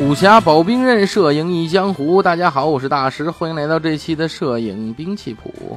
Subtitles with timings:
[0.00, 2.22] 武侠保兵刃，摄影忆江湖。
[2.22, 5.76] 大家好，我是大师，欢迎来到这期的摄影兵器谱。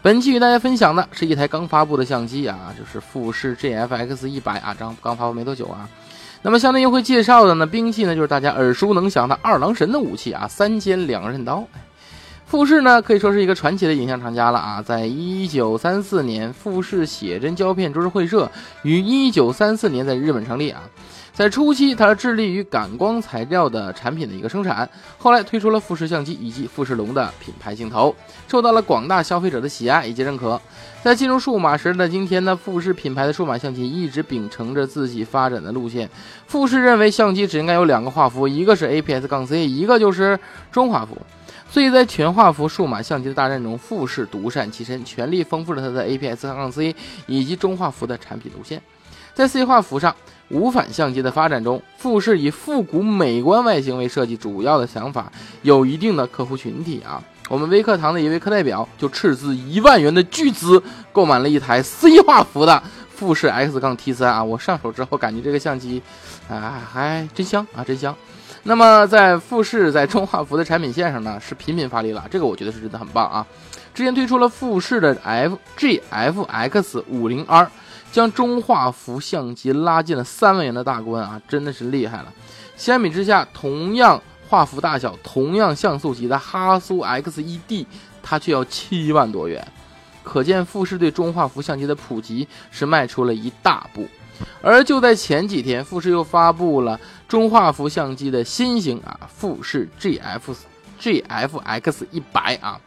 [0.00, 5.86] 本期与大家分享的是一台刚发布的相机啊，就是富士 GFX 一百啊，刚刚发布没多久啊。
[6.40, 11.62] 那么相对应会介绍的呢，兵器呢就是大家耳熟能详的二郎神的武器啊，三尖两刃刀。
[12.46, 18.50] 富士呢可以说是一个传奇的影像厂家了啊，在一九三四年，富士写真胶片株式会社
[18.82, 20.80] 于一九三四年在日本成立啊。
[21.32, 24.88] 在初期，它致力于感光材料的产品的一个生产。
[25.16, 28.14] 后来推出了富士相机以及富士龙的品牌镜头，
[28.46, 30.60] 受到了广大消费者的喜爱以及认可。
[31.02, 36.08] 在进入数码时代的今天呢，富士品牌的数码相机一直秉承着自己发展的路线。
[36.46, 40.38] 富士认为相机只应该有两个画幅，一个是 APS-C，一个就是
[40.70, 41.16] 中画幅。
[41.70, 46.94] 所以在全画幅数码相机的大战中，富士独善其身，全力丰富了它的 APS-C
[47.26, 48.82] 以及中画幅的产品路线。
[49.34, 50.14] 在 C 画幅上。
[50.52, 55.30] 无反相机的发展中，富士以复古美观外形为设计主要的想法，
[55.62, 57.22] 有一定的客户群体啊。
[57.48, 62.82] 我们微课堂的一位课代表就斥资一万元的巨资购买了一台 C 画幅的
[63.14, 64.42] 富士 X 杠 T 三啊。
[64.42, 66.02] 我上手之后感觉这个相机，
[66.48, 68.12] 啊还真香啊，真香。
[68.64, 73.46] 那么在富士在中画幅的产品线上呢，是频频发力了，这个我觉得是真的很棒啊。
[73.94, 77.70] 之前推出了富士的 FGFX 五零 R。
[78.12, 82.32] 将中画幅相机拉进了三万元的大关啊，真的是厉害了。
[82.76, 87.86] 相比之下，同样画幅大小、同样像素级的哈苏 X E D，
[88.20, 89.64] 它却要七万多元。
[90.24, 94.08] 可见富士对中画幅相机的普及是迈出了一大步。
[94.60, 100.56] 而就在前几天，富士又发布了中画幅相机的新型啊，富士 GF
[101.00, 102.80] GFX 一百啊。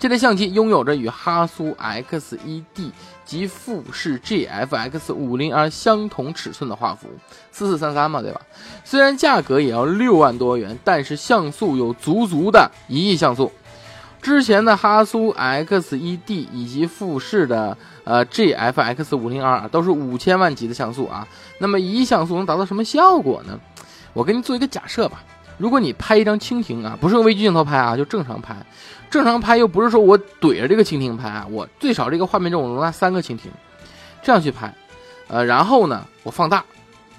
[0.00, 2.90] 这台相机拥有着与哈苏 X1D
[3.26, 7.06] 及富士 GFX 五零 R 相同尺寸的画幅，
[7.52, 8.40] 四四三三嘛，对吧？
[8.82, 13.52] 虽然价格也要六万多元，但是像素有足足的一亿像素。
[14.22, 21.28] 之前的哈苏 X1D 以及富士的呃 GFX 五零 R 都是五千万级的像素啊。
[21.58, 23.60] 那么一亿像素能达到什么效果呢？
[24.14, 25.22] 我给你做一个假设吧。
[25.60, 28.56] 如果你拍一张蜻蜓啊，不是用微距镜头拍啊，就正常拍，
[29.10, 33.50] 正常拍又不是说我怼着这个蜻蜓拍啊，我最少这个画面中我容纳三个蜻蜓，
[34.22, 34.74] 这样去拍，
[35.28, 36.64] 呃，然后呢，我放大，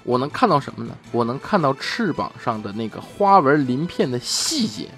[0.02, 0.92] 我能看到什么呢？
[1.12, 4.88] 我能看到翅膀上的那个花纹鳞片的细节，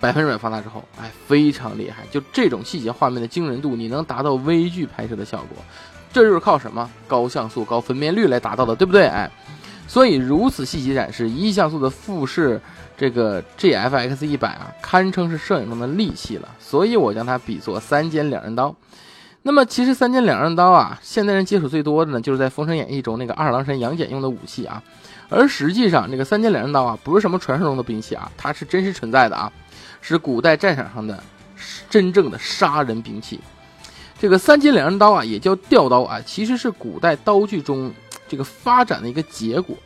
[0.00, 5.62] 百分之百放大之后，哎，非常厉害，就这种细节画面的惊人度，你能达到微距拍摄的效果，
[6.10, 9.06] 这就是靠什么高像素、高分辨率来达到的，对不对？
[9.08, 9.30] 哎。
[9.90, 12.60] 所以如此细节展示，一亿像素的富士
[12.96, 16.48] 这个 GFX 一百啊，堪称是摄影中的利器了。
[16.60, 18.72] 所以我将它比作三尖两刃刀。
[19.42, 24.80] 那么其实三尖两刃刀啊，现代人接触最多的呢，就是在《封神演义》中那个二郎神杨戬用的武器啊。
[25.28, 29.50] 而实际上，这个三尖两刃刀啊，不是什么传说中的兵器啊，它是真实存在的啊，
[30.00, 31.20] 是古代战场上的
[31.88, 33.40] 真正的杀人兵器。
[34.20, 37.92] 这个三尖两刃刀啊，也叫吊刀啊，其实是古代刀具中。
[38.30, 39.76] 这个发展的一个结果，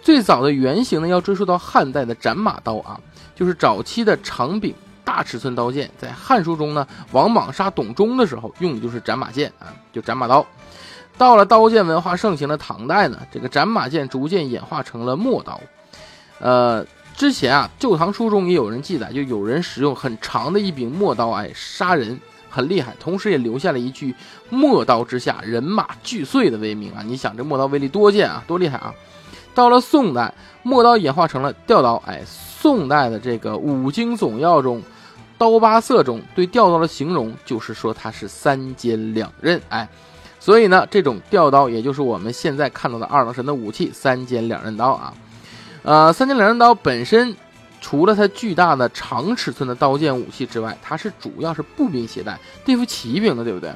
[0.00, 2.98] 最早的原型呢，要追溯到汉代的斩马刀啊，
[3.36, 10.44] 就是早期的长柄大尺寸刀剑，在《汉书》中呢，王莽杀董忠的时候用的就是斩马剑啊，就斩马刀。
[11.18, 15.60] 到了刀剑文化盛行的唐代呢，这个斩马剑逐渐演化成了陌刀。
[16.38, 16.82] 呃，
[17.14, 22.18] 之前啊，《旧唐书》中也有人记载，就有人使用很长的一柄陌刀哎杀人。
[22.52, 24.14] 很厉害，同时也留下了一句
[24.50, 27.02] “陌刀之下，人马俱碎”的威名啊！
[27.06, 28.92] 你想这陌刀威力多健啊，多厉害啊！
[29.54, 31.96] 到了宋代，陌刀演化成了吊刀。
[32.06, 34.80] 哎，宋代的这个《五经总要》中，
[35.38, 39.58] 《刀疤色》中对吊刀的形容就是说它是三尖两刃。
[39.70, 39.88] 哎，
[40.38, 45.14] 所以呢，这种吊刀也就是我们现在看到的二郎神的武器——三尖两刃刀啊。
[45.82, 47.34] 呃，三尖两刃刀本身。
[47.82, 53.70] 除了它巨大的长尺寸的刀剑武器之外，它是主要是步兵携带对付骑兵的，对不对？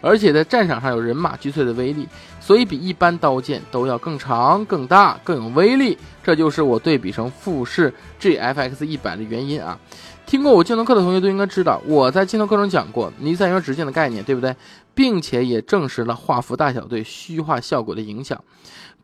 [0.00, 2.08] 而且在战场上有人马俱碎的威力，
[2.40, 5.96] 所以比一般刀剑都要更长、更大、更有威力。
[6.24, 9.78] 这就是我对比成富士 GFX 一百的原因啊！
[10.26, 14.54] 听过我镜头课的同学都应该知道，我在镜头课中讲过离散远直径的概念，对不对？
[14.94, 18.42] 并且也证实了画幅大小对虚化效果的影响。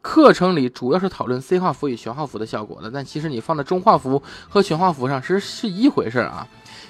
[0.01, 6.47] 课程里主要是讨论 C 画幅与全画幅的效果的，但其实你放在中画幅和全画幅上是是一回事啊。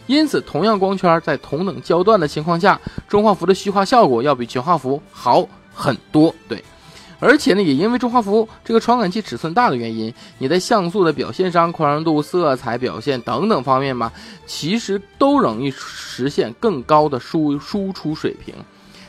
[0.06, 6.34] 因此，同样光圈在同等焦段的情况下，中画幅的虚化效果要比全画幅好很多。
[6.48, 6.62] 对，
[7.20, 14.12] 而且呢，也因为中画幅这个传感器尺寸大的原因，你在像素的表现上、宽容度、色彩表现等等方面吧，
[14.46, 18.54] 其实都容易实现更高的输输出水平。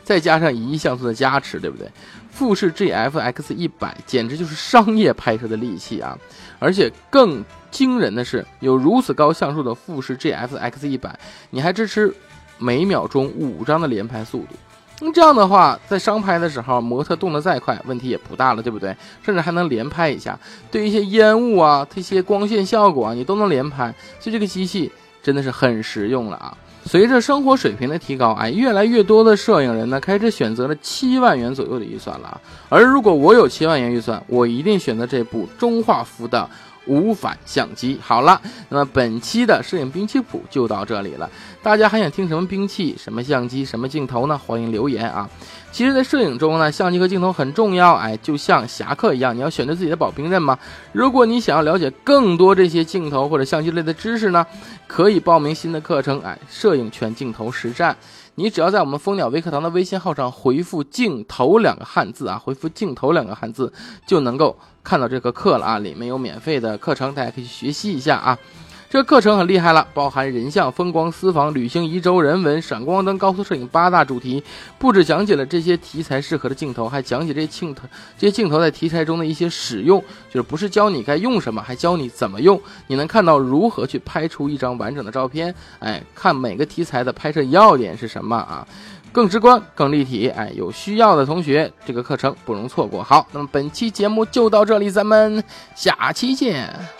[0.04, 1.88] 再加上一亿像素的加持，对不对？
[2.32, 6.18] 富士 GFX 一百简直就是商业拍摄的利器啊！
[6.58, 11.20] 而且更惊人的是，有如此高像素的富士 GFX 一百，
[11.52, 12.12] 你还支持
[12.58, 14.56] 每秒钟五张的连拍速度。
[15.02, 18.96] 那这样的话，在商拍的时候，模特动得再快，问题也不大了，对不对？
[19.24, 20.38] 甚至还能连拍一下，
[20.70, 23.94] 对于一些烟雾啊、这些光线效果啊，你都能连拍。
[24.20, 24.92] 所以这个机器
[25.24, 26.58] 真的是很实用了啊！
[26.86, 32.42] 随着生活水平的提高，哎，越来越多的摄影人呢，开始选择了七万元左右的预算了啊。
[32.68, 36.50] 而如果我有七万元预算，我一定选择这部中画幅的。
[36.86, 41.30] 无反相机，好了，那么本期的摄影兵器谱就到这里了。
[41.62, 44.38] 大家还想听什么兵器、什么相机、什么镜头呢？
[44.38, 45.30] 欢迎留言啊！
[45.72, 50.58] 其实，在摄影中呢，相机和镜头很重要，哎，就像侠客一样，你要选择自己的保兵刃嘛。
[50.94, 54.46] 如果你想要了解更多这些镜头或者相机类的知识呢，
[54.88, 57.96] 可以报名新的课程，哎，摄影全镜头实战。
[58.40, 63.74] 你只要在我们蜂鸟微课堂的微信号上回复“镜头”两个汉字啊，回复“镜头”两个汉字，
[64.08, 65.80] 就能够看到这个课了啊！
[65.80, 68.40] 里面有免费的课程，大家可以去学习一下啊。
[68.90, 74.44] 这课程很厉害了，包含人像、风光、私房、旅行、移轴、人文、闪光灯、高速摄影八大主题，
[74.80, 77.84] 不止讲解了这些题材适合的镜头，还讲解这些镜头、
[78.18, 82.60] 这些镜头在题材中的一些使用，就是不是教你该用什么，还教你怎么用。
[82.88, 88.68] 你能看到如何去拍出一张完整的照片，哎，看每个题材的拍摄要点是什么啊，
[89.12, 90.30] 更直观、更立体。
[90.30, 93.04] 哎，有需要的同学，这个课程不容错过。
[93.04, 95.44] 好，那么本期节目就到这里，咱们
[95.76, 96.99] 下期见。